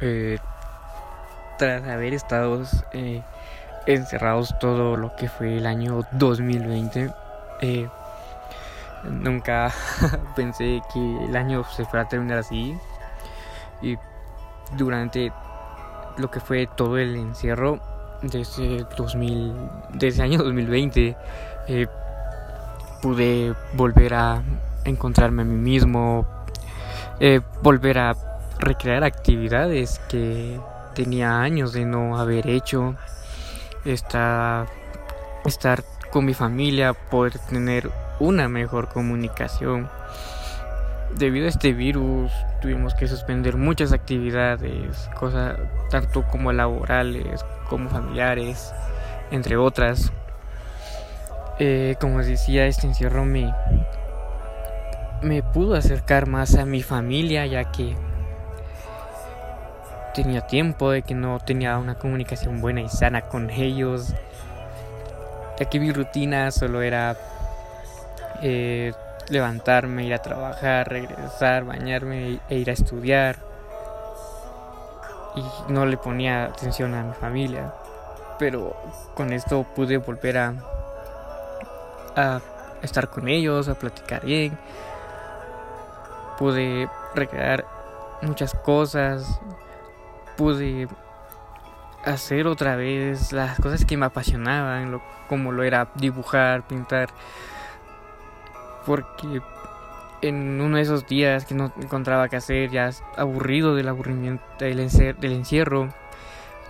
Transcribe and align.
eh, 0.00 0.38
tras 1.58 1.86
haber 1.86 2.14
estado 2.14 2.62
eh, 2.92 3.22
encerrados 3.86 4.58
todo 4.58 4.96
lo 4.96 5.14
que 5.16 5.28
fue 5.28 5.58
el 5.58 5.66
año 5.66 6.02
2020, 6.12 7.10
eh, 7.60 7.88
nunca 9.04 9.72
pensé 10.36 10.80
que 10.92 11.24
el 11.24 11.36
año 11.36 11.64
se 11.64 11.84
fuera 11.84 12.04
a 12.04 12.08
terminar 12.08 12.38
así. 12.38 12.76
Y 13.80 13.96
durante 14.76 15.32
lo 16.16 16.30
que 16.30 16.40
fue 16.40 16.66
todo 16.66 16.98
el 16.98 17.16
encierro 17.16 17.80
desde 18.22 18.84
2000, 18.96 19.54
desde 19.94 20.22
el 20.22 20.32
año 20.32 20.42
2020, 20.42 21.16
eh, 21.68 21.86
pude 23.00 23.54
volver 23.74 24.14
a 24.14 24.42
encontrarme 24.84 25.42
a 25.42 25.44
mí 25.44 25.56
mismo, 25.56 26.26
eh, 27.20 27.40
volver 27.62 27.98
a 27.98 28.16
recrear 28.58 29.04
actividades 29.04 30.00
que 30.08 30.60
tenía 30.94 31.40
años 31.40 31.72
de 31.72 31.84
no 31.84 32.18
haber 32.18 32.48
hecho, 32.48 32.96
estar, 33.84 34.66
estar 35.44 35.84
con 36.10 36.24
mi 36.24 36.34
familia, 36.34 36.92
poder 36.92 37.38
tener 37.38 37.90
una 38.18 38.48
mejor 38.48 38.88
comunicación. 38.88 39.88
Debido 41.16 41.46
a 41.46 41.48
este 41.48 41.72
virus 41.72 42.30
tuvimos 42.60 42.94
que 42.94 43.08
suspender 43.08 43.56
muchas 43.56 43.92
actividades, 43.92 45.08
cosas 45.18 45.58
tanto 45.90 46.26
como 46.26 46.52
laborales 46.52 47.44
como 47.68 47.88
familiares, 47.88 48.72
entre 49.30 49.56
otras. 49.56 50.12
Eh, 51.58 51.96
como 52.00 52.18
decía, 52.22 52.66
este 52.66 52.86
encierro 52.86 53.24
me, 53.24 53.52
me 55.22 55.42
pudo 55.42 55.74
acercar 55.74 56.26
más 56.26 56.54
a 56.54 56.64
mi 56.64 56.82
familia 56.82 57.46
ya 57.46 57.70
que 57.72 57.96
tenía 60.22 60.46
tiempo 60.48 60.90
de 60.90 61.02
que 61.02 61.14
no 61.14 61.38
tenía 61.38 61.78
una 61.78 61.94
comunicación 61.94 62.60
buena 62.60 62.80
y 62.80 62.88
sana 62.88 63.22
con 63.22 63.50
ellos 63.50 64.14
ya 65.58 65.64
que 65.66 65.80
mi 65.80 65.92
rutina 65.92 66.50
solo 66.50 66.82
era 66.82 67.16
eh, 68.42 68.92
levantarme, 69.28 70.04
ir 70.04 70.14
a 70.14 70.22
trabajar, 70.22 70.88
regresar, 70.88 71.64
bañarme 71.64 72.40
e 72.48 72.56
ir 72.56 72.70
a 72.70 72.72
estudiar. 72.72 73.36
Y 75.34 75.72
no 75.72 75.84
le 75.84 75.96
ponía 75.96 76.44
atención 76.44 76.94
a 76.94 77.02
mi 77.02 77.12
familia. 77.12 77.72
Pero 78.38 78.76
con 79.14 79.32
esto 79.32 79.66
pude 79.74 79.96
volver 79.98 80.38
a, 80.38 80.54
a 82.14 82.40
estar 82.82 83.08
con 83.08 83.28
ellos, 83.28 83.68
a 83.68 83.74
platicar 83.74 84.24
bien. 84.24 84.56
Pude 86.38 86.88
recrear 87.16 87.64
muchas 88.22 88.54
cosas. 88.54 89.40
Pude 90.38 90.88
hacer 92.02 92.46
otra 92.46 92.76
vez 92.76 93.32
las 93.32 93.60
cosas 93.60 93.84
que 93.84 93.98
me 93.98 94.06
apasionaban, 94.06 95.02
como 95.28 95.52
lo 95.52 95.62
era 95.62 95.90
dibujar, 95.96 96.66
pintar 96.66 97.10
porque 98.86 99.42
en 100.22 100.60
uno 100.62 100.76
de 100.76 100.82
esos 100.82 101.06
días 101.06 101.44
que 101.44 101.54
no 101.54 101.70
encontraba 101.78 102.30
qué 102.30 102.36
hacer, 102.36 102.70
ya 102.70 102.90
aburrido 103.16 103.74
del 103.74 103.88
aburrimiento 103.88 104.42
del, 104.58 104.80
encierro, 104.80 105.92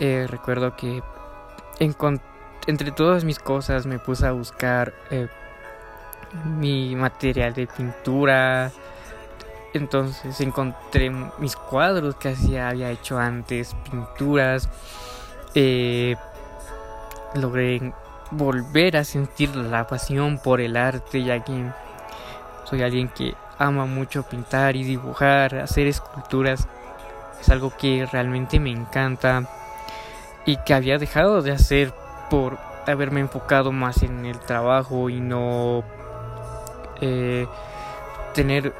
eh, 0.00 0.26
recuerdo 0.28 0.74
que 0.74 1.00
entre 2.66 2.90
todas 2.90 3.22
mis 3.22 3.38
cosas 3.38 3.86
me 3.86 4.00
puse 4.00 4.26
a 4.26 4.32
buscar 4.32 4.92
eh, 5.10 5.28
mi 6.44 6.96
material 6.96 7.54
de 7.54 7.68
pintura. 7.68 8.72
Entonces 9.74 10.40
encontré 10.40 11.10
mis 11.38 11.56
cuadros 11.56 12.16
que 12.16 12.30
hacía, 12.30 12.68
había 12.68 12.90
hecho 12.90 13.18
antes, 13.18 13.74
pinturas. 13.90 14.68
Eh, 15.54 16.16
logré 17.34 17.92
volver 18.30 18.96
a 18.96 19.04
sentir 19.04 19.54
la 19.56 19.86
pasión 19.86 20.38
por 20.38 20.60
el 20.60 20.76
arte, 20.76 21.22
ya 21.22 21.42
que 21.44 21.70
soy 22.64 22.82
alguien 22.82 23.08
que 23.08 23.34
ama 23.58 23.86
mucho 23.86 24.22
pintar 24.22 24.76
y 24.76 24.84
dibujar, 24.84 25.56
hacer 25.56 25.86
esculturas. 25.86 26.66
Es 27.40 27.48
algo 27.50 27.72
que 27.76 28.06
realmente 28.10 28.58
me 28.58 28.70
encanta 28.70 29.48
y 30.46 30.56
que 30.64 30.74
había 30.74 30.98
dejado 30.98 31.42
de 31.42 31.52
hacer 31.52 31.92
por 32.30 32.58
haberme 32.86 33.20
enfocado 33.20 33.70
más 33.70 34.02
en 34.02 34.24
el 34.24 34.38
trabajo 34.38 35.10
y 35.10 35.20
no 35.20 35.84
eh, 37.00 37.46
tener 38.34 38.74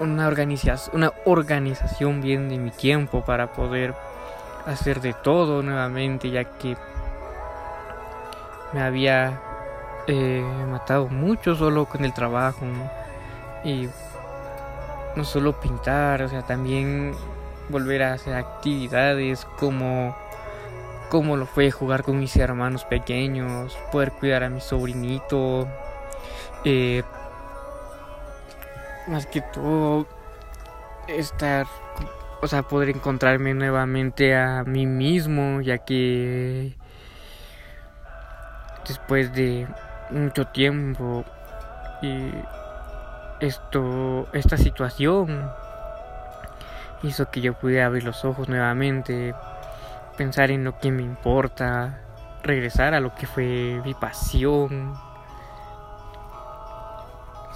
una, 0.00 0.28
organización, 0.28 0.96
una 0.96 1.12
organización 1.24 2.20
bien 2.20 2.48
de 2.48 2.58
mi 2.58 2.70
tiempo 2.70 3.24
para 3.24 3.52
poder 3.52 3.94
hacer 4.66 5.00
de 5.00 5.14
todo 5.14 5.62
nuevamente 5.62 6.30
ya 6.30 6.44
que 6.44 6.76
me 8.72 8.82
había 8.82 9.40
he 10.08 10.42
matado 10.70 11.08
mucho 11.08 11.54
solo 11.54 11.84
con 11.84 12.04
el 12.04 12.12
trabajo. 12.12 12.66
Y 13.64 13.88
no 15.16 15.24
solo 15.24 15.60
pintar, 15.60 16.22
o 16.22 16.28
sea, 16.28 16.42
también 16.42 17.12
volver 17.68 18.02
a 18.02 18.14
hacer 18.14 18.34
actividades 18.34 19.44
como 19.58 20.16
como 21.10 21.38
lo 21.38 21.46
fue 21.46 21.70
jugar 21.70 22.02
con 22.02 22.18
mis 22.18 22.36
hermanos 22.36 22.84
pequeños, 22.84 23.78
poder 23.90 24.12
cuidar 24.12 24.44
a 24.44 24.50
mi 24.50 24.60
sobrinito, 24.60 25.66
eh, 26.64 27.02
más 29.08 29.26
que 29.26 29.40
todo 29.40 30.06
estar, 31.08 31.66
o 32.40 32.46
sea, 32.46 32.62
poder 32.62 32.90
encontrarme 32.90 33.54
nuevamente 33.54 34.36
a 34.36 34.64
mí 34.64 34.86
mismo, 34.86 35.60
ya 35.60 35.78
que 35.78 36.76
después 38.86 39.32
de 39.32 39.66
mucho 40.10 40.46
tiempo 40.46 41.24
y 42.00 42.30
esto 43.40 44.26
esta 44.32 44.56
situación 44.56 45.50
hizo 47.02 47.30
que 47.30 47.40
yo 47.40 47.54
pudiera 47.54 47.86
abrir 47.86 48.04
los 48.04 48.24
ojos 48.24 48.48
nuevamente 48.48 49.34
pensar 50.16 50.50
en 50.50 50.64
lo 50.64 50.78
que 50.78 50.90
me 50.90 51.02
importa 51.02 52.00
regresar 52.42 52.94
a 52.94 53.00
lo 53.00 53.14
que 53.14 53.26
fue 53.26 53.80
mi 53.84 53.94
pasión 53.94 54.94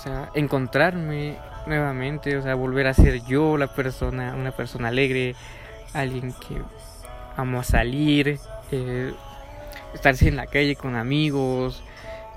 sea 0.02 0.30
encontrarme 0.34 1.38
nuevamente 1.66 2.36
o 2.36 2.42
sea 2.42 2.54
volver 2.54 2.88
a 2.88 2.94
ser 2.94 3.22
yo 3.24 3.56
la 3.56 3.68
persona 3.68 4.34
una 4.34 4.50
persona 4.50 4.88
alegre 4.88 5.36
alguien 5.94 6.32
que 6.32 6.60
amo 7.36 7.60
a 7.60 7.64
salir 7.64 8.38
eh, 8.70 9.14
estarse 9.94 10.28
en 10.28 10.36
la 10.36 10.46
calle 10.46 10.76
con 10.76 10.96
amigos 10.96 11.82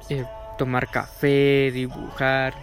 eh, 0.09 0.26
tomar 0.58 0.88
café, 0.88 1.72
dibujar. 1.72 2.53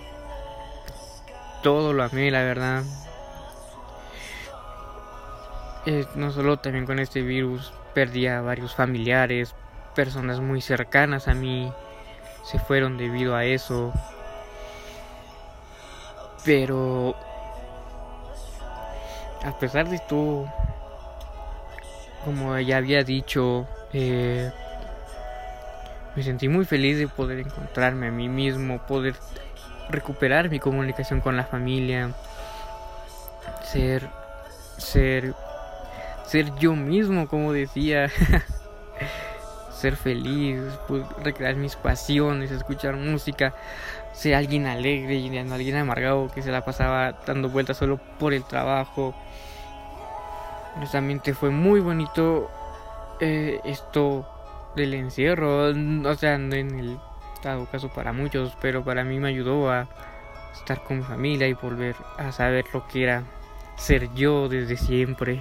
Todo 1.62 1.92
lo 1.92 2.02
amé, 2.02 2.30
la 2.30 2.42
verdad. 2.42 2.82
Eh, 5.86 6.06
no 6.14 6.30
solo 6.30 6.58
también 6.58 6.86
con 6.86 6.98
este 6.98 7.22
virus 7.22 7.72
perdí 7.94 8.26
a 8.28 8.40
varios 8.40 8.74
familiares, 8.74 9.54
personas 9.96 10.38
muy 10.40 10.60
cercanas 10.60 11.26
a 11.26 11.34
mí 11.34 11.72
se 12.44 12.58
fueron 12.58 12.96
debido 12.96 13.34
a 13.34 13.44
eso. 13.44 13.92
Pero 16.44 17.14
a 19.44 19.58
pesar 19.58 19.88
de 19.88 19.98
todo, 19.98 20.52
como 22.24 22.58
ya 22.58 22.76
había 22.76 23.02
dicho, 23.04 23.66
eh, 23.92 24.50
me 26.14 26.22
sentí 26.22 26.48
muy 26.48 26.64
feliz 26.64 26.98
de 26.98 27.08
poder 27.08 27.40
encontrarme 27.40 28.08
a 28.08 28.10
mí 28.10 28.28
mismo, 28.28 28.78
poder 28.86 29.14
recuperar 29.88 30.48
mi 30.48 30.58
comunicación 30.58 31.20
con 31.20 31.36
la 31.36 31.44
familia, 31.44 32.10
ser, 33.64 34.08
ser, 34.78 35.34
ser 36.26 36.54
yo 36.56 36.74
mismo, 36.74 37.26
como 37.28 37.52
decía, 37.52 38.10
ser 39.82 39.96
feliz, 39.96 40.62
recrear 41.24 41.56
mis 41.56 41.74
pasiones, 41.74 42.52
escuchar 42.52 42.96
música, 42.96 43.52
ser 44.12 44.36
alguien 44.36 44.66
alegre 44.66 45.16
y 45.16 45.28
no 45.28 45.54
alguien 45.54 45.76
amargado 45.76 46.30
que 46.32 46.40
se 46.40 46.52
la 46.52 46.64
pasaba 46.64 47.18
dando 47.26 47.48
vueltas 47.48 47.78
solo 47.78 47.98
por 48.18 48.32
el 48.32 48.44
trabajo. 48.44 49.12
Honestamente 50.76 51.34
fue 51.34 51.50
muy 51.50 51.80
bonito 51.80 52.48
eh, 53.20 53.60
esto 53.64 54.24
del 54.76 54.94
encierro, 54.94 55.66
o 55.68 56.14
sea, 56.14 56.34
en 56.34 56.52
el 56.52 56.98
dado 57.42 57.66
caso 57.66 57.88
para 57.88 58.12
muchos, 58.12 58.56
pero 58.60 58.84
para 58.84 59.02
mí 59.02 59.18
me 59.18 59.30
ayudó 59.30 59.68
a 59.70 59.88
estar 60.54 60.84
con 60.84 60.98
mi 60.98 61.02
familia 61.02 61.48
y 61.48 61.54
volver 61.54 61.96
a 62.18 62.30
saber 62.30 62.66
lo 62.72 62.86
que 62.86 63.02
era 63.02 63.24
ser 63.76 64.14
yo 64.14 64.48
desde 64.48 64.76
siempre. 64.76 65.40